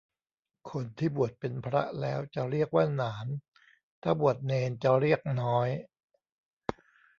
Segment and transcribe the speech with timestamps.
[0.71, 3.27] คนที่บวชเป็นพระแล้วจะเรียกว่าหนาน
[4.03, 5.69] ถ้าบวชเณรจะเรียกน้อย